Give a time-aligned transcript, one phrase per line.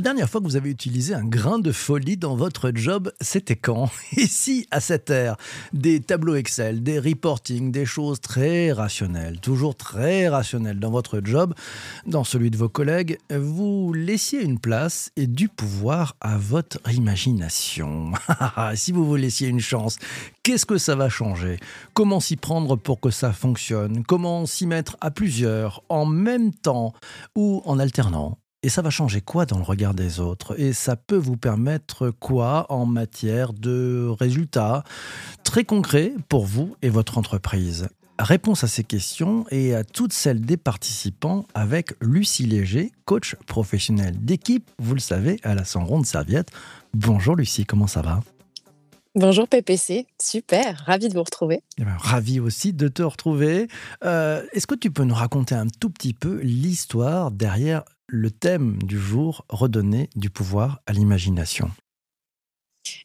[0.00, 3.54] La dernière fois que vous avez utilisé un grain de folie dans votre job, c'était
[3.54, 5.36] quand Ici, à cette ère,
[5.74, 11.52] des tableaux Excel, des reporting, des choses très rationnelles, toujours très rationnelles dans votre job,
[12.06, 18.12] dans celui de vos collègues, vous laissiez une place et du pouvoir à votre imagination.
[18.76, 19.98] si vous vous laissiez une chance,
[20.42, 21.60] qu'est-ce que ça va changer?
[21.92, 24.02] Comment s'y prendre pour que ça fonctionne?
[24.04, 26.94] Comment s'y mettre à plusieurs, en même temps
[27.36, 28.39] ou en alternant?
[28.62, 30.58] Et ça va changer quoi dans le regard des autres?
[30.60, 34.84] Et ça peut vous permettre quoi en matière de résultats
[35.44, 37.88] très concrets pour vous et votre entreprise?
[38.18, 44.14] Réponse à ces questions et à toutes celles des participants avec Lucie Léger, coach professionnel
[44.22, 46.50] d'équipe, vous le savez, à la sans ronde serviette.
[46.92, 48.20] Bonjour Lucie, comment ça va?
[49.16, 51.62] Bonjour PPC, super, ravi de vous retrouver.
[51.78, 53.66] Eh ben, ravi aussi de te retrouver.
[54.04, 58.78] Euh, est-ce que tu peux nous raconter un tout petit peu l'histoire derrière le thème
[58.82, 61.70] du jour, redonner du pouvoir à l'imagination.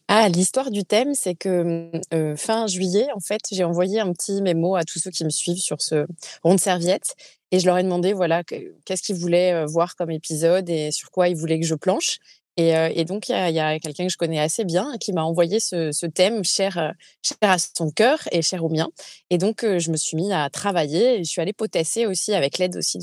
[0.08, 4.42] Ah, l'histoire du thème, c'est que euh, fin juillet, en fait, j'ai envoyé un petit
[4.42, 6.06] mémo à tous ceux qui me suivent sur ce
[6.42, 7.14] rond de serviette
[7.52, 11.10] et je leur ai demandé voilà qu'est-ce qu'ils voulaient euh, voir comme épisode et sur
[11.10, 12.18] quoi ils voulaient que je planche.
[12.56, 16.06] Et, donc, il y a, quelqu'un que je connais assez bien qui m'a envoyé ce,
[16.06, 18.88] thème cher, cher à son cœur et cher au mien.
[19.28, 21.18] Et donc, je me suis mis à travailler.
[21.18, 22.98] Je suis allée potasser aussi avec l'aide aussi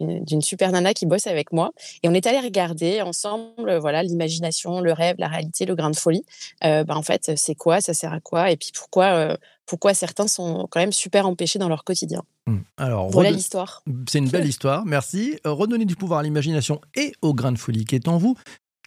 [0.00, 1.72] d'une super nana qui bosse avec moi.
[2.02, 5.96] Et on est allé regarder ensemble, voilà, l'imagination, le rêve, la réalité, le grain de
[5.96, 6.24] folie.
[6.60, 9.38] bah, en fait, c'est quoi Ça sert à quoi Et puis pourquoi
[9.70, 12.24] pourquoi certains sont quand même super empêchés dans leur quotidien.
[12.48, 12.56] Mmh.
[12.76, 13.84] Alors, voilà l'histoire.
[14.08, 15.38] C'est une belle histoire, merci.
[15.44, 18.36] Redonner du pouvoir à l'imagination et au grain de folie qui est en vous.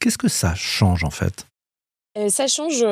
[0.03, 1.47] Qu'est-ce que ça change en fait?
[2.17, 2.83] Euh, ça change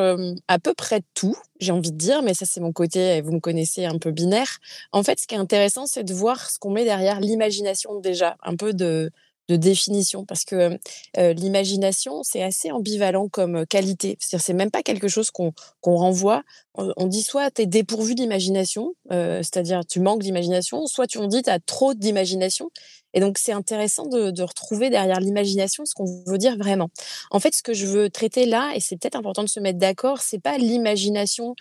[0.47, 3.41] à peu près tout, j'ai envie de dire, mais ça c'est mon côté, vous me
[3.41, 4.59] connaissez, un peu binaire.
[4.93, 8.37] En fait, ce qui est intéressant, c'est de voir ce qu'on met derrière l'imagination déjà,
[8.43, 9.11] un peu de,
[9.49, 10.77] de définition parce que
[11.17, 14.17] l'imagination, c'est assez ambivalent comme qualité.
[14.19, 15.53] C'est-à-dire, c'est même pas quelque chose qu'on
[15.83, 16.43] renvoie.
[16.75, 21.43] On, dit soit tu es dépourvu d'imagination, c'est-à-dire tu manques d'imagination, soit tu on dit
[21.43, 22.71] tu as trop d'imagination.
[23.13, 26.89] Et donc, c'est intéressant de, retrouver derrière l'imagination ce qu'on veut dire vraiment.
[27.29, 29.79] En fait, ce que je veux traiter là, et c'est peut-être important de se mettre
[29.79, 31.55] d'accord, c'est pas l'imagination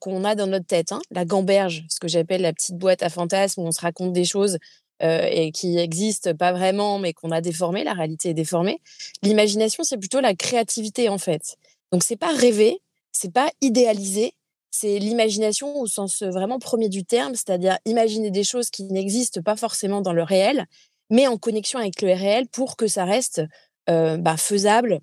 [0.00, 3.08] qu'on a dans notre tête, hein, la gamberge, ce que j'appelle la petite boîte à
[3.08, 4.58] fantasmes où on se raconte des choses
[5.02, 8.80] euh, et qui existent pas vraiment, mais qu'on a déformé, la réalité est déformée.
[9.22, 11.56] L'imagination, c'est plutôt la créativité en fait.
[11.90, 12.80] Donc c'est pas rêver,
[13.12, 14.34] c'est pas idéaliser,
[14.70, 19.56] c'est l'imagination au sens vraiment premier du terme, c'est-à-dire imaginer des choses qui n'existent pas
[19.56, 20.66] forcément dans le réel,
[21.10, 23.42] mais en connexion avec le réel pour que ça reste
[23.90, 25.00] euh, bah, faisable,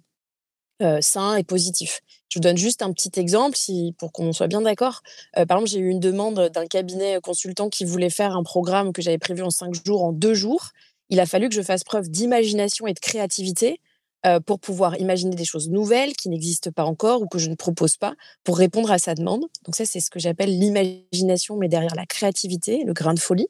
[0.82, 2.02] euh, sain et positif.
[2.30, 5.02] Je vous donne juste un petit exemple si, pour qu'on soit bien d'accord.
[5.38, 8.94] Euh, par exemple, j'ai eu une demande d'un cabinet consultant qui voulait faire un programme
[8.94, 10.70] que j'avais prévu en cinq jours, en deux jours.
[11.10, 13.82] Il a fallu que je fasse preuve d'imagination et de créativité
[14.26, 17.56] euh, pour pouvoir imaginer des choses nouvelles qui n'existent pas encore ou que je ne
[17.56, 19.46] propose pas pour répondre à sa demande.
[19.66, 23.48] Donc ça, c'est ce que j'appelle l'imagination, mais derrière la créativité, le grain de folie.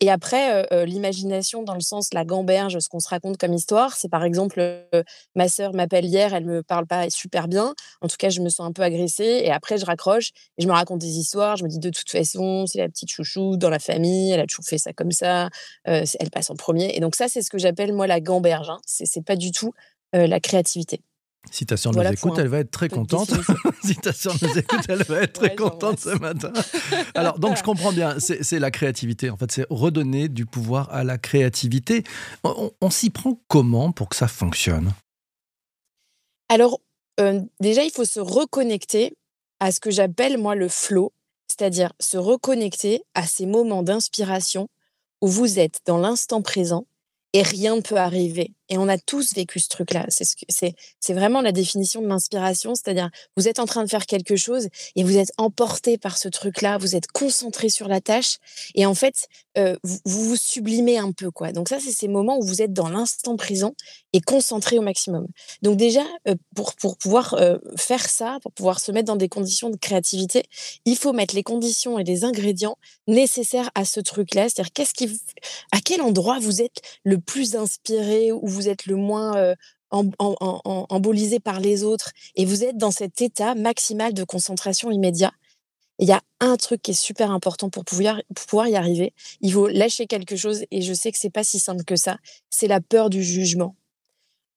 [0.00, 4.08] Et après, l'imagination dans le sens la gamberge, ce qu'on se raconte comme histoire, c'est
[4.08, 4.86] par exemple,
[5.34, 7.74] ma sœur m'appelle hier, elle me parle pas super bien.
[8.00, 9.42] En tout cas, je me sens un peu agressée.
[9.44, 11.56] Et après, je raccroche et je me raconte des histoires.
[11.56, 14.46] Je me dis de toute façon, c'est la petite chouchou dans la famille, elle a
[14.46, 15.48] toujours fait ça comme ça,
[15.84, 16.96] elle passe en premier.
[16.96, 18.70] Et donc ça, c'est ce que j'appelle moi la gamberge.
[18.70, 18.80] Hein.
[18.84, 19.72] C'est pas du tout
[20.12, 21.00] la créativité.
[21.50, 23.32] Si ta sœur nous écoute, elle va être très contente.
[23.84, 26.52] si ta sœur nous écoute, elle va être très contente ce matin.
[27.14, 29.28] Alors, donc, je comprends bien, c'est la créativité.
[29.28, 32.04] En fait, c'est redonner du pouvoir à la créativité.
[32.44, 34.92] On, s'y prend comment pour que ça fonctionne?
[36.48, 36.80] Alors,
[37.20, 39.14] euh, déjà, il faut se reconnecter
[39.60, 41.12] à ce que j'appelle, moi, le flow,
[41.48, 44.68] c'est-à-dire se reconnecter à ces moments d'inspiration
[45.20, 46.86] où vous êtes dans l'instant présent
[47.32, 48.52] et rien ne peut arriver.
[48.68, 50.06] Et on a tous vécu ce truc-là.
[50.08, 54.36] C'est c'est vraiment la définition de l'inspiration, c'est-à-dire vous êtes en train de faire quelque
[54.36, 58.36] chose et vous êtes emporté par ce truc-là, vous êtes concentré sur la tâche
[58.74, 59.26] et en fait
[59.58, 61.52] euh, vous, vous, sublimez un peu quoi.
[61.52, 63.74] Donc ça c'est ces moments où vous êtes dans l'instant présent
[64.12, 65.26] et concentré au maximum.
[65.62, 69.28] Donc déjà euh, pour pour pouvoir euh, faire ça, pour pouvoir se mettre dans des
[69.28, 70.44] conditions de créativité,
[70.84, 72.76] il faut mettre les conditions et les ingrédients
[73.08, 74.48] nécessaires à ce truc-là.
[74.48, 75.20] C'est-à-dire qu'est-ce qui,
[75.72, 79.54] à quel endroit vous êtes le plus inspiré vous vous êtes le moins
[79.90, 85.32] embolisé par les autres et vous êtes dans cet état maximal de concentration immédiat,
[85.98, 88.18] il y a un truc qui est super important pour pouvoir,
[88.68, 89.12] y arriver.
[89.40, 92.18] Il faut lâcher quelque chose et je sais que c'est pas si simple que ça.
[92.50, 93.76] C'est la peur du jugement.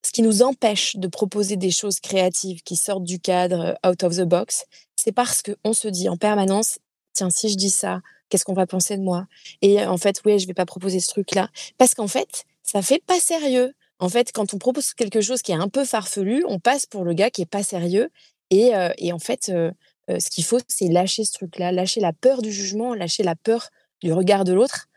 [0.05, 4.15] Ce qui nous empêche de proposer des choses créatives qui sortent du cadre, out of
[4.15, 4.65] the box,
[4.95, 6.79] c'est parce qu'on se dit en permanence,
[7.13, 9.27] tiens, si je dis ça, qu'est-ce qu'on va penser de moi?
[9.61, 11.49] Et en fait, oui, je vais pas proposer ce truc-là.
[11.77, 13.73] Parce qu'en fait, ça fait pas sérieux.
[13.99, 17.03] En fait, quand on propose quelque chose qui est un peu farfelu, on passe pour
[17.05, 18.09] le gars qui est pas sérieux.
[18.51, 19.71] Et, euh, en fait, euh,
[20.09, 23.35] euh, ce qu'il faut, c'est lâcher ce truc-là, lâcher la peur du jugement, lâcher la
[23.35, 23.69] peur
[24.01, 24.87] du regard de l'autre,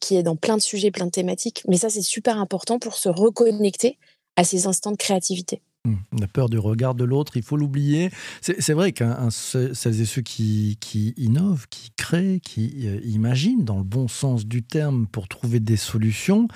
[0.00, 1.64] qui est dans plein de sujets, plein de thématiques.
[1.66, 3.98] Mais ça, c'est super important pour se reconnecter
[4.36, 5.62] à ces instants de créativité.
[5.84, 5.96] Mmh.
[6.20, 8.10] La peur du regard de l'autre, il faut l'oublier.
[8.40, 13.82] C'est vrai que celles et ceux qui, qui, innovent, qui créent, qui imaginent dans le
[13.82, 16.46] bon sens du terme pour trouver des solutions,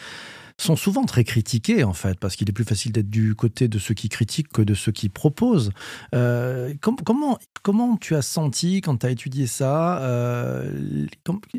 [0.62, 3.78] sont souvent très critiqués en fait, parce qu'il est plus facile d'être du côté de
[3.78, 5.70] ceux qui critiquent que de ceux qui proposent.
[6.14, 11.06] Euh, comment, comment tu as senti quand tu as étudié ça euh,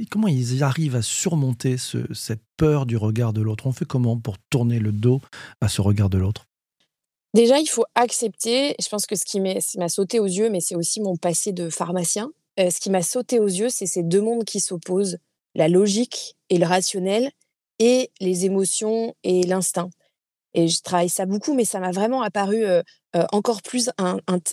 [0.09, 3.67] Comment ils arrivent à surmonter cette peur du regard de l'autre?
[3.67, 5.21] On fait comment pour tourner le dos
[5.61, 6.45] à ce regard de l'autre?
[7.33, 10.75] Déjà, il faut accepter, je pense que ce qui m'a sauté aux yeux, mais c'est
[10.75, 14.21] aussi mon passé de pharmacien, euh, ce qui m'a sauté aux yeux, c'est ces deux
[14.21, 15.17] mondes qui s'opposent,
[15.56, 17.31] la logique et le rationnel,
[18.19, 19.89] les émotions et l'instinct.
[20.56, 22.63] Et je travaille ça beaucoup, mais ça m'a vraiment apparu
[23.31, 23.89] encore plus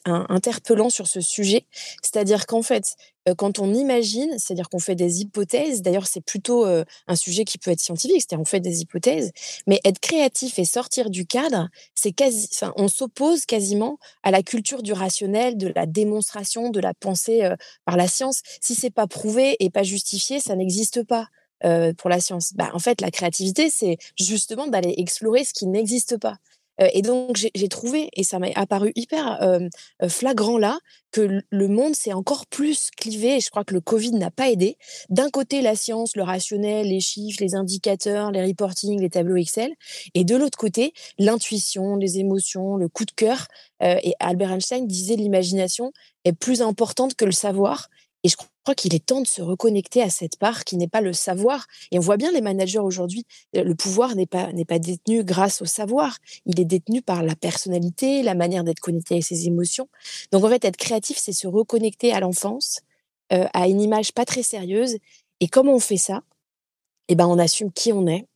[0.06, 1.66] interpellant sur ce sujet.
[2.02, 2.94] C'est-à-dire qu'en fait,
[3.36, 7.70] quand on imagine, c'est-à-dire qu'on fait des hypothèses, d'ailleurs c'est plutôt un sujet qui peut
[7.70, 9.32] être scientifique, c'est-à-dire on fait des hypothèses,
[9.66, 14.82] mais être créatif et sortir du cadre, c'est quasi, on s'oppose quasiment à la culture
[14.82, 17.46] du rationnel, de la démonstration, de la pensée
[17.84, 18.40] par la science.
[18.62, 21.26] Si c'est pas prouvé et pas justifié, ça n'existe pas.
[21.64, 25.66] Euh, pour la science bah, En fait, la créativité, c'est justement d'aller explorer ce qui
[25.66, 26.36] n'existe pas.
[26.80, 29.68] Euh, et donc, j'ai trouvé, et ça m'a apparu hyper euh,
[30.08, 30.78] flagrant là,
[31.12, 34.48] que le monde s'est encore plus clivé, et je crois que le Covid n'a pas
[34.48, 34.78] aidé.
[35.10, 39.74] D'un côté, la science, le rationnel, les chiffres, les indicateurs, les reportings, les tableaux Excel,
[40.14, 43.48] et de l'autre côté, l'intuition, les émotions, le coup de cœur.
[43.82, 45.92] et Albert Einstein disait l'imagination
[46.24, 47.88] est plus importante que le savoir,
[48.22, 51.00] et je crois qu'il est temps de se reconnecter à cette part qui n'est pas
[51.00, 51.66] le savoir.
[51.90, 53.24] Et on voit bien les managers aujourd'hui,
[53.56, 57.22] euh, le pouvoir n'est pas, n'est pas détenu grâce au savoir, il est détenu par
[57.22, 59.88] la personnalité, la manière d'être connecté avec ses émotions.
[60.32, 62.80] Donc en fait, être créatif, c'est se reconnecter à l'enfance,
[63.32, 64.98] euh, à une image pas très sérieuse.
[65.40, 66.22] Et comment on fait ça?
[67.08, 68.26] Eh ben, on assume qui on est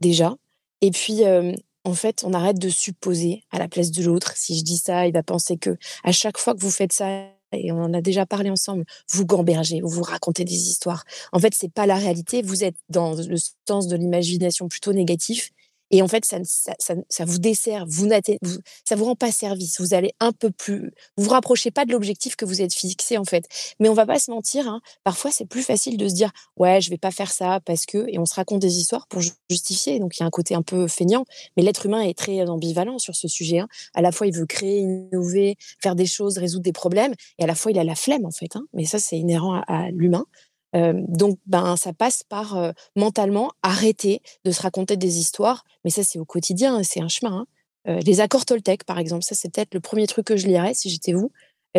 [0.00, 0.36] déjà.
[0.82, 1.54] Et puis, euh,
[1.84, 4.34] en fait, on arrête de supposer à la place de l'autre.
[4.36, 7.24] Si je dis ça, il va penser que à chaque fois que vous faites ça,
[7.52, 11.04] et on en a déjà parlé ensemble, vous gambergez, vous racontez des histoires.
[11.32, 12.42] En fait, c'est pas la réalité.
[12.42, 13.36] Vous êtes dans le
[13.68, 15.50] sens de l'imagination plutôt négatif
[15.90, 18.08] et en fait, ça, vous dessert, vous,
[18.42, 18.58] vous,
[18.88, 19.80] ça vous rend pas service.
[19.80, 23.18] Vous allez un peu plus, vous vous rapprochez pas de l'objectif que vous êtes fixé
[23.18, 23.46] en fait.
[23.80, 24.68] Mais on va pas se mentir.
[24.68, 27.86] Hein, parfois, c'est plus facile de se dire ouais, je vais pas faire ça parce
[27.86, 29.98] que, et on se raconte des histoires pour justifier.
[29.98, 31.24] Donc il y a un côté un peu feignant.
[31.56, 33.58] Mais l'être humain est très ambivalent sur ce sujet.
[33.58, 33.68] Hein.
[33.94, 37.46] À la fois, il veut créer, innover, faire des choses, résoudre des problèmes, et à
[37.46, 38.54] la fois, il a la flemme en fait.
[38.56, 38.64] Hein.
[38.74, 40.24] Mais ça, c'est inhérent à l'humain
[40.72, 45.64] donc, ben, ça passe par mentalement arrêter de se raconter des histoires.
[45.84, 47.46] Mais ça, c'est au quotidien, c'est un chemin.
[47.86, 47.98] Hein.
[48.04, 50.90] les accords Toltec, par exemple, ça, c'est peut-être le premier truc que je lirais si
[50.90, 51.32] j'étais vous.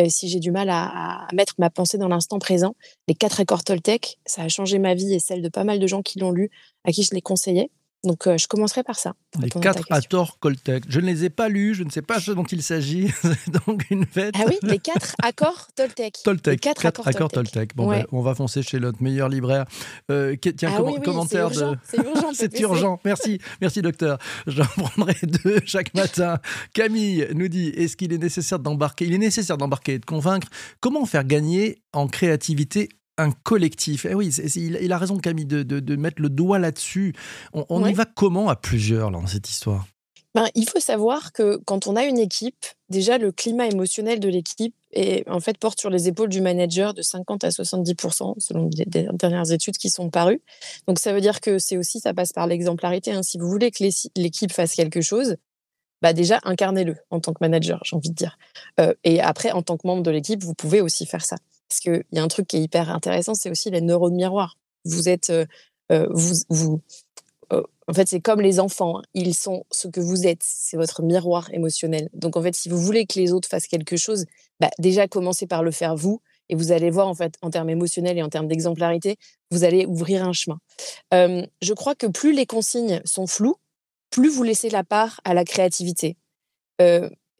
[0.08, 2.74] si j'ai du mal à, à, mettre ma pensée dans l'instant présent,
[3.08, 5.86] les quatre accords Toltec, ça a changé ma vie et celle de pas mal de
[5.86, 6.50] gens qui l'ont lu,
[6.84, 7.70] à qui je les conseillais.
[8.04, 9.14] Donc, euh, je commencerai par ça.
[9.40, 10.84] Les quatre accords Toltec.
[10.88, 13.12] Je ne les ai pas lus, je ne sais pas ce dont il s'agit.
[13.66, 14.34] donc une fête.
[14.38, 16.18] Ah oui, les quatre accords Toltec.
[16.24, 16.52] Toltec.
[16.52, 17.76] Les quatre, accords, Toltec.
[17.76, 19.66] Bon, ben, on va foncer chez notre meilleur libraire.
[20.10, 21.76] Euh, tiens, ah commentaire de.
[21.84, 22.30] C'est urgent.
[22.34, 23.00] c'est urgent.
[23.04, 24.18] Merci, merci docteur.
[24.48, 26.38] J'en prendrai deux chaque matin.
[26.74, 29.04] Camille nous dit est-ce qu'il est nécessaire d'embarquer?
[29.04, 30.48] Il est nécessaire d'embarquer et de convaincre.
[30.80, 32.88] Comment faire gagner en créativité
[33.18, 34.06] un collectif.
[34.08, 37.14] Eh oui, il, a raison Camille de, de, mettre le doigt là-dessus.
[37.52, 39.86] On, y va comment à plusieurs dans cette histoire?
[40.34, 44.30] Ben, il faut savoir que quand on a une équipe, déjà le climat émotionnel de
[44.30, 48.70] l'équipe est, en fait porte sur les épaules du manager de 50 à 70% selon
[48.74, 50.40] les dernières études qui sont parues.
[50.88, 53.12] Donc ça veut dire que c'est aussi ça passe par l'exemplarité.
[53.12, 53.22] Hein.
[53.22, 53.84] Si vous voulez que
[54.16, 55.36] l'équipe fasse quelque chose,
[56.00, 58.38] bah déjà incarnez-le en tant que manager, j'ai envie de dire.
[58.80, 61.36] Euh, et après, en tant que membre de l'équipe, vous pouvez aussi faire ça.
[61.72, 64.58] Parce qu'il y a un truc qui est hyper intéressant, c'est aussi les neurones miroirs.
[64.84, 65.46] Vous êtes, euh,
[65.90, 66.82] euh, vous, vous
[67.50, 68.98] euh, en fait, c'est comme les enfants.
[68.98, 69.02] Hein.
[69.14, 70.42] Ils sont ce que vous êtes.
[70.42, 72.10] C'est votre miroir émotionnel.
[72.12, 74.26] Donc, en fait, si vous voulez que les autres fassent quelque chose,
[74.60, 76.20] bah, déjà commencez par le faire vous.
[76.50, 79.16] Et vous allez voir, en fait, en termes émotionnels et en termes d'exemplarité,
[79.50, 80.58] vous allez ouvrir un chemin.
[81.10, 83.56] je crois que plus les consignes sont floues,
[84.10, 86.18] plus vous laissez la part à la créativité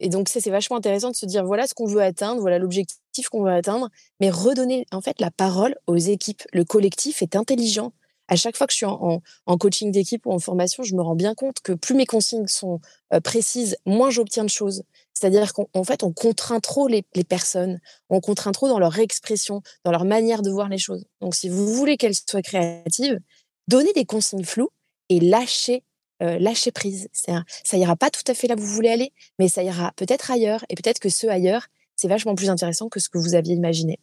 [0.03, 3.29] et donc, c'est vachement intéressant de se dire voilà ce qu'on veut atteindre, voilà l'objectif
[3.31, 6.43] qu'on veut atteindre, mais redonner en fait la parole aux équipes.
[6.53, 7.93] Le collectif est intelligent.
[8.27, 9.21] À chaque fois que je suis en,
[9.59, 12.81] coaching d'équipe ou en formation, je me rends bien compte que plus mes consignes sont
[13.13, 14.83] euh, précises, moins j'obtiens de choses.
[15.13, 17.79] C'est-à-dire qu'en fait, on contraint trop les, personnes,
[18.09, 21.05] on contraint trop dans leur expression, dans leur manière de voir les choses.
[21.21, 23.21] Donc, si vous voulez qu'elles soient créatives,
[23.69, 24.71] donnez des consignes floues
[25.11, 25.85] et lâchez
[26.23, 27.09] euh, lâcher prise.
[27.13, 30.31] Ça ira pas tout à fait là où vous voulez aller, mais ça ira peut-être
[30.31, 30.65] ailleurs.
[30.69, 33.99] Et peut-être que ce ailleurs, c'est vachement plus intéressant que ce que vous aviez imaginé.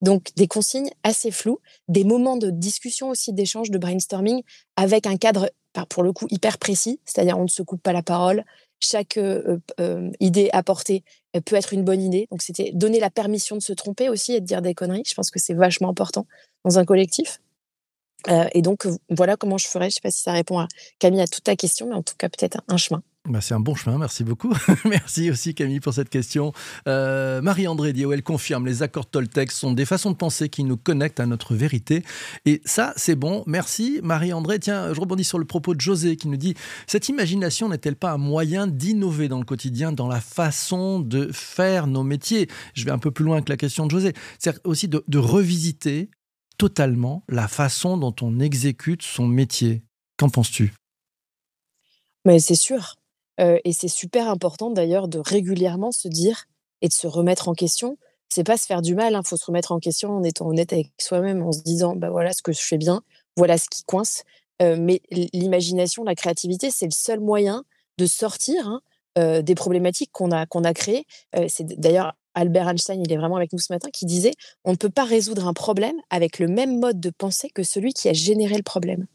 [0.00, 4.42] Donc, des consignes assez floues, des moments de discussion aussi, d'échange, de brainstorming,
[4.76, 5.50] avec un cadre,
[5.88, 8.44] pour le coup, hyper précis, c'est-à-dire on ne se coupe pas la parole.
[8.80, 11.04] Chaque euh, euh, idée apportée
[11.46, 12.26] peut être une bonne idée.
[12.30, 15.04] Donc, c'était donner la permission de se tromper aussi et de dire des conneries.
[15.06, 16.26] Je pense que c'est vachement important
[16.64, 17.40] dans un collectif.
[18.28, 19.84] Euh, et donc, voilà comment je ferais.
[19.84, 22.02] Je ne sais pas si ça répond à Camille à toute ta question, mais en
[22.02, 23.02] tout cas, peut-être un chemin.
[23.28, 24.52] Bah c'est un bon chemin, merci beaucoup.
[24.84, 26.52] merci aussi Camille pour cette question.
[26.88, 31.20] Euh, Marie-André elle confirme, les accords Toltec sont des façons de penser qui nous connectent
[31.20, 32.02] à notre vérité.
[32.46, 33.44] Et ça, c'est bon.
[33.46, 34.58] Merci Marie-André.
[34.58, 36.54] Tiens, je rebondis sur le propos de José qui nous dit,
[36.88, 41.86] cette imagination n'est-elle pas un moyen d'innover dans le quotidien, dans la façon de faire
[41.86, 42.48] nos métiers?
[42.74, 44.14] Je vais un peu plus loin que la question de José.
[44.40, 46.10] C'est aussi de revisiter
[46.62, 49.82] totalement la façon dont on exécute son métier.
[50.16, 50.72] Qu'en penses-tu?
[52.24, 52.94] Mais c'est sûr.
[53.40, 56.44] Euh, et c'est super important d'ailleurs de régulièrement se dire
[56.80, 57.98] et de se remettre en question.
[58.28, 59.22] C'est pas se faire du mal, il hein.
[59.24, 62.32] faut se remettre en question en étant honnête avec soi-même, en se disant bah voilà
[62.32, 63.02] ce que je fais bien,
[63.36, 64.22] voilà ce qui coince.
[64.62, 67.64] Euh, mais l'imagination, la créativité, c'est le seul moyen
[67.98, 68.82] de sortir hein,
[69.18, 71.06] euh, des problématiques qu'on a, qu'on a créées.
[71.48, 74.32] c'est d'ailleurs Albert Einstein, il est vraiment avec nous ce matin, qui disait
[74.64, 77.92] on ne peut pas résoudre un problème avec le même mode de pensée que celui
[77.92, 79.06] qui a généré le problème.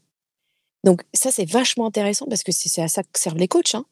[0.84, 3.74] Donc ça, c'est vachement intéressant parce que c'est à ça que servent les coachs.
[3.74, 3.84] Hein.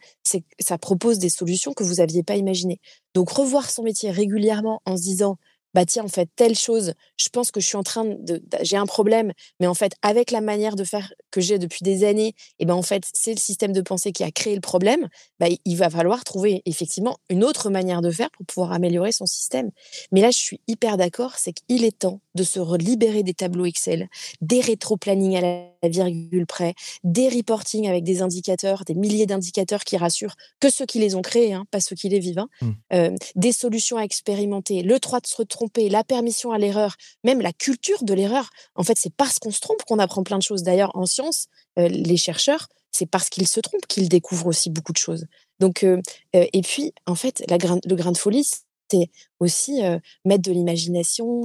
[0.61, 2.80] Ça propose des solutions que vous n'aviez pas imaginées.
[3.14, 5.37] Donc revoir son métier régulièrement en se disant
[5.76, 8.78] bah tiens, en fait, telle chose, je pense que je suis en train de, j'ai
[8.78, 12.35] un problème, mais en fait, avec la manière de faire que j'ai depuis des années,
[12.59, 15.06] et ben en fait, c'est le système de pensée qui a créé le problème.
[15.38, 19.26] Bah, il va falloir trouver effectivement une autre manière de faire pour pouvoir améliorer son
[19.26, 19.71] système.
[20.12, 23.66] Mais là, je suis hyper d'accord, c'est qu'il est temps de se libérer des tableaux
[23.66, 24.09] Excel,
[24.40, 29.97] des rétro-planning à la virgule près, des reporting avec des indicateurs, des milliers d'indicateurs qui
[29.97, 32.49] rassurent que ceux qui les ont créés, hein, pas ceux qui les vivent, hein.
[32.62, 32.71] mmh.
[32.93, 37.40] euh, des solutions à expérimenter, le droit de se tromper, la permission à l'erreur, même
[37.40, 38.50] la culture de l'erreur.
[38.76, 40.62] En fait, c'est parce qu'on se trompe qu'on apprend plein de choses.
[40.62, 41.47] D'ailleurs, en sciences,
[41.78, 45.26] euh, les chercheurs, c'est parce qu'ils se trompent qu'ils découvrent aussi beaucoup de choses.
[45.59, 46.00] Donc, euh,
[46.33, 48.49] et puis, en fait, la le grain de folie,
[48.90, 49.81] c'est aussi
[50.25, 51.43] mettre de l'imagination.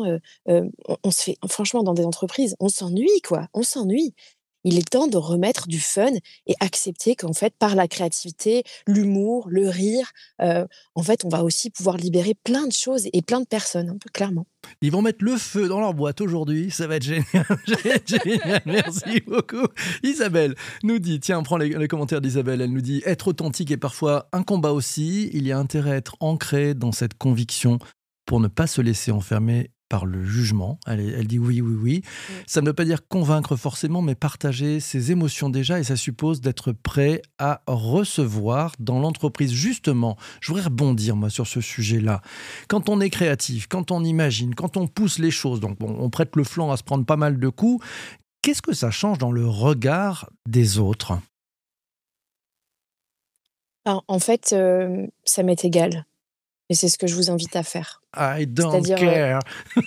[0.47, 3.47] on, se fait, franchement, dans des entreprises, on s'ennuie, quoi.
[3.53, 4.13] On s'ennuie
[4.63, 6.11] il est temps de remettre du fun
[6.47, 10.65] et accepter qu'en fait, par la créativité, l'humour, le rire, euh,
[10.95, 13.97] en fait, on va aussi pouvoir libérer plein de choses et plein de personnes, un
[13.97, 14.45] peu clairement.
[14.81, 18.61] Ils vont mettre le feu dans leur boîte aujourd'hui, ça va être génial.
[18.65, 19.67] Merci beaucoup.
[20.03, 23.71] Isabelle nous dit, tiens, on prend les, les commentaires d'Isabelle, elle nous dit, être authentique
[23.71, 27.79] est parfois un combat aussi, il y a intérêt à être ancré dans cette conviction
[28.25, 30.79] pour ne pas se laisser enfermer par le jugement.
[30.87, 32.01] Elle, dit oui, oui, oui.
[32.47, 36.39] Ça ne veut pas dire convaincre forcément, mais partager ses émotions déjà, et ça suppose
[36.39, 39.51] d'être prêt à recevoir dans l'entreprise.
[39.51, 42.21] Justement, je voudrais rebondir, moi, sur ce sujet-là.
[42.69, 46.37] Quand on est créatif, quand on imagine, quand on pousse les choses, donc on prête
[46.37, 47.85] le flanc à se prendre pas mal de coups,
[48.41, 51.19] qu'est-ce que ça change dans le regard des autres?
[53.85, 56.05] En fait, euh, ça m'est égal.
[56.71, 58.01] Et c'est ce que je vous invite à faire.
[58.15, 59.39] I don't euh, care.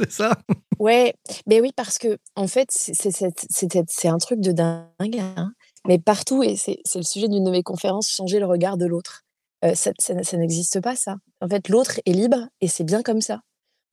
[0.00, 0.36] c'est ça?
[0.78, 1.14] Ouais,
[1.46, 5.18] mais oui, parce que en fait, c'est un truc de dingue.
[5.18, 5.52] Hein.
[5.88, 9.24] Mais partout, et c'est le sujet d'une de mes conférences, changer le regard de l'autre.
[9.64, 11.16] Euh, ça, ça n'existe pas, ça.
[11.40, 13.40] En fait, l'autre est libre et c'est bien comme ça.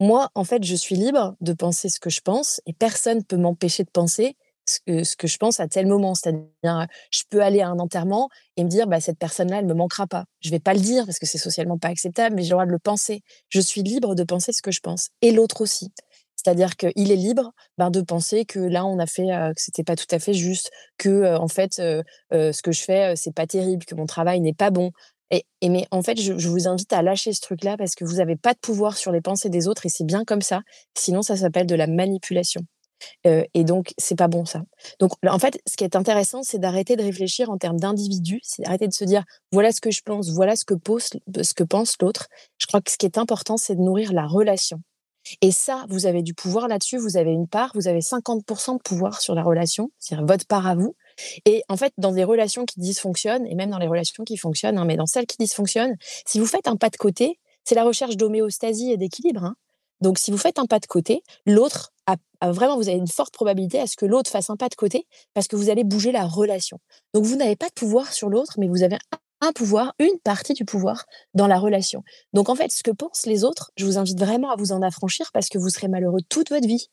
[0.02, 3.24] Moi, en fait, je suis libre de penser ce que je pense et personne ne
[3.24, 4.36] peut m'empêcher de penser
[4.66, 6.16] ce que, je pense à tel moment.
[6.16, 9.74] C'est-à-dire, je peux aller à un enterrement et me dire, bah, cette personne-là, elle ne
[9.74, 10.26] me manquera pas.
[10.42, 12.56] Je ne vais pas le dire parce que c'est socialement pas acceptable, mais j'ai le
[12.56, 13.22] droit de le penser.
[13.50, 15.10] Je suis libre de penser ce que je pense.
[15.22, 15.92] Et l'autre aussi.
[16.36, 19.96] C'est-à-dire qu'il est libre ben, de penser que là, on a fait, que c'était pas
[19.96, 23.96] tout à fait juste, que en fait, ce que je fais, c'est pas terrible, que
[23.96, 24.92] mon travail n'est pas bon.
[25.32, 28.06] Et, et, mais en fait, je, je, vous invite à lâcher ce truc-là parce que
[28.06, 30.62] vous n'avez pas de pouvoir sur les pensées des autres et c'est bien comme ça.
[30.96, 32.62] Sinon, ça s'appelle de la manipulation
[33.24, 34.62] et donc, c'est pas bon ça.
[35.00, 38.64] Donc, en fait, ce qui est intéressant, c'est d'arrêter de réfléchir en termes d'individu, c'est
[38.64, 40.76] d'arrêter de se dire voilà ce que je pense, voilà ce que,
[41.42, 42.28] ce que pense l'autre.
[42.58, 44.82] Je crois que ce qui est important, c'est de nourrir la relation.
[45.42, 48.82] Et ça, vous avez du pouvoir là-dessus, vous avez une part, vous avez 50% de
[48.82, 50.96] pouvoir sur la relation, c'est-à-dire votre part à vous.
[51.46, 54.78] Et en fait, dans des relations qui dysfonctionnent, et même dans les relations qui fonctionnent,
[54.78, 55.96] hein, mais dans celles qui dysfonctionnent,
[56.26, 59.46] si vous faites un pas de côté, c'est la recherche d'homéostasie et d'équilibre.
[59.46, 59.56] Hein.
[60.04, 62.18] Donc, si vous faites un pas de côté, l'autre a,
[62.52, 65.08] vraiment, vous avez une forte probabilité à ce que l'autre fasse un pas de côté
[65.34, 66.78] parce que vous allez bouger la relation.
[67.14, 68.98] Donc, vous n'avez pas de pouvoir sur l'autre, mais vous avez
[69.40, 72.04] un pouvoir, une partie du pouvoir dans la relation.
[72.34, 74.82] Donc, en fait, ce que pensent les autres, je vous invite vraiment à vous en
[74.82, 76.90] affranchir parce que vous serez malheureux toute votre vie.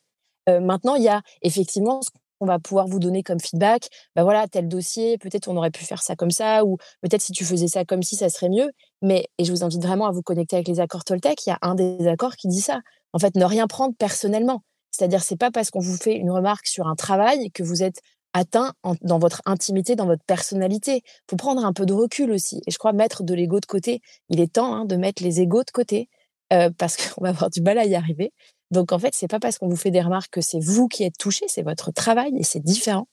[0.48, 3.88] Euh, maintenant, il y a effectivement ce qu'on va pouvoir vous donner comme feedback.
[4.16, 7.32] Bah voilà, tel dossier, peut-être on aurait pu faire ça comme ça, ou peut-être si
[7.32, 8.70] tu faisais ça comme si, ça serait mieux.
[9.02, 11.52] Mais, et je vous invite vraiment à vous connecter avec les accords Toltec, il y
[11.52, 12.80] a un des accords qui dit ça.
[13.12, 14.62] En fait, ne rien prendre personnellement.
[14.90, 18.00] C'est-à-dire, c'est pas parce qu'on vous fait une remarque sur un travail que vous êtes
[18.32, 21.02] atteint dans votre intimité, dans votre personnalité.
[21.28, 22.62] Faut prendre un peu de recul aussi.
[22.66, 24.00] Et je crois mettre de l'ego de côté.
[24.28, 26.08] Il est temps hein, de mettre les égos de côté
[26.52, 28.32] euh, parce qu'on va avoir du mal à y arriver.
[28.70, 31.02] Donc en fait, c'est pas parce qu'on vous fait des remarques que c'est vous qui
[31.02, 33.08] êtes touché, c'est votre travail et c'est différent.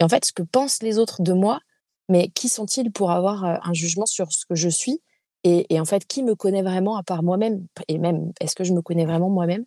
[0.00, 1.60] Et en fait, ce que pensent les autres de moi,
[2.08, 5.00] mais qui sont-ils pour avoir euh, un jugement sur ce que je suis?
[5.44, 7.66] Et, en fait, qui me connaît vraiment à part moi-même?
[7.88, 9.64] Et même, est-ce que je me connais vraiment moi-même?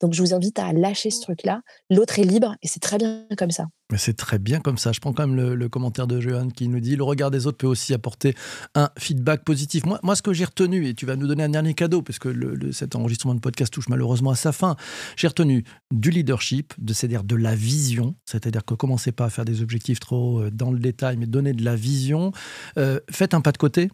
[0.00, 1.62] Donc je vous invite à lâcher ce truc-là.
[1.90, 3.66] L'autre est libre et c'est très bien comme ça.
[3.90, 4.92] Mais c'est très bien comme ça.
[4.92, 7.58] Je prends quand même le, commentaire de Johan qui nous dit le regard des autres
[7.58, 8.34] peut aussi apporter
[8.74, 9.84] un feedback positif.
[9.86, 12.18] Moi, moi ce que j'ai retenu, et tu vas nous donner un dernier cadeau, parce
[12.18, 14.76] que le, cet enregistrement de podcast touche malheureusement à sa fin,
[15.16, 19.62] j'ai retenu du leadership, c'est-à-dire de la vision, c'est-à-dire que commencez pas à faire des
[19.62, 22.32] objectifs trop euh, dans le détail, mais donnez de la vision.
[22.78, 23.90] Euh, faites un pas de côté,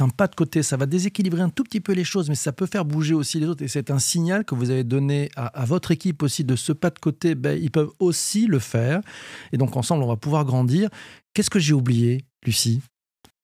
[0.00, 2.52] un pas de côté, ça va déséquilibrer un tout petit peu les choses, mais ça
[2.52, 3.62] peut faire bouger aussi les autres.
[3.62, 6.90] Et c'est un signal que vous avez donné à, votre équipe aussi de ce pas
[6.90, 7.34] de côté.
[7.34, 9.00] Ben, ils peuvent aussi le faire.
[9.52, 10.88] Et donc ensemble, on va pouvoir grandir.
[11.34, 12.80] Qu'est-ce que j'ai oublié, Lucie?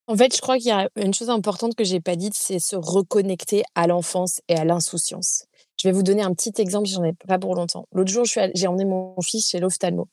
[0.08, 2.58] En fait, je crois qu'il y a une chose importante que j'ai pas dite, c'est
[2.58, 5.46] se reconnecter à l'enfance et à l'insouciance.
[5.82, 7.88] Je vais vous donner un petit exemple, j'en ai pas pour longtemps.
[7.90, 10.08] L'autre jour, j'ai emmené mon fils chez l'ophtalmo,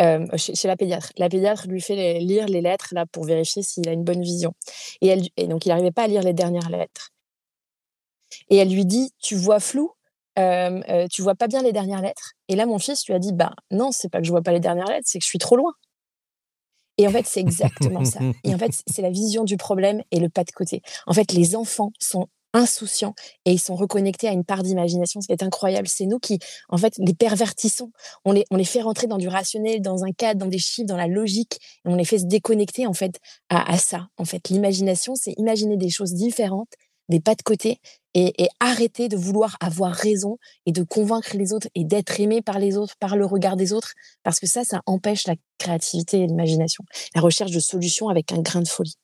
[0.00, 1.12] euh, chez, la pédiatre.
[1.18, 4.54] La pédiatre lui fait lire les lettres là pour vérifier s'il a une bonne vision.
[5.02, 5.14] Et,
[5.46, 7.10] donc, il n'arrivait pas à lire les dernières lettres.
[8.48, 9.90] Et elle lui dit, tu vois flou,
[10.38, 12.32] euh, euh, tu vois pas bien les dernières lettres?
[12.48, 14.52] Et là, mon fils lui a dit, bah non, c'est pas que je vois pas
[14.52, 15.74] les dernières lettres, c'est que je suis trop loin.
[16.96, 18.20] Et en fait, c'est exactement ça.
[18.44, 20.80] Et en fait, c'est la vision du problème et le pas de côté.
[21.06, 25.20] En fait, les enfants sont insouciants et ils sont reconnectés à une part d'imagination.
[25.20, 27.90] Ce qui est incroyable, c'est nous qui, en fait, les pervertissons.
[28.24, 30.86] On les, on les fait rentrer dans du rationnel, dans un cadre, dans des chiffres,
[30.86, 31.58] dans la logique.
[31.84, 34.08] Et on les fait se déconnecter, en fait, à, ça.
[34.16, 36.72] En fait, l'imagination, c'est imaginer des choses différentes,
[37.08, 37.80] des pas de côté
[38.14, 40.36] et, et, arrêter de vouloir avoir raison
[40.66, 43.72] et de convaincre les autres et d'être aimé par les autres, par le regard des
[43.72, 43.94] autres.
[44.22, 46.84] Parce que ça, ça empêche la créativité et l'imagination.
[47.14, 48.96] La recherche de solutions avec un grain de folie.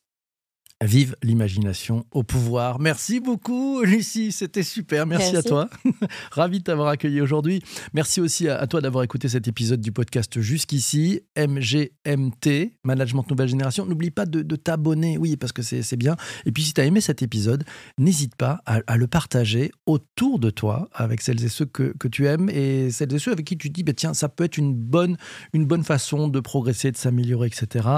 [0.85, 2.79] Vive l'imagination au pouvoir.
[2.81, 4.31] Merci beaucoup, Lucie.
[4.31, 5.07] C'était super.
[5.07, 5.71] Merci, à toi.
[6.33, 7.62] Ravi de t'avoir accueilli aujourd'hui.
[7.95, 11.23] Merci aussi à, toi d'avoir écouté cet épisode du podcast jusqu'ici.
[11.35, 13.87] MGMT, Management Nouvelle Génération.
[13.87, 16.15] N'oublie pas de, t'abonner, oui, parce que c'est bien.
[16.45, 17.65] Et puis, si tu as aimé cet épisode,
[17.97, 22.51] n'hésite pas à, le partager autour de toi avec celles et ceux que, tu aimes
[22.51, 25.17] et celles et ceux avec qui tu dis, bah, tiens, ça peut être une bonne,
[25.55, 27.89] une bonne façon de progresser, de s'améliorer, etc.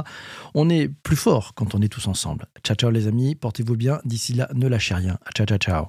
[0.55, 2.47] On est plus fort quand on est tous ensemble.
[2.69, 3.99] Ciao, ciao les amis, portez-vous bien.
[4.05, 5.17] D'ici là, ne lâchez rien.
[5.35, 5.87] Ciao, ciao, ciao.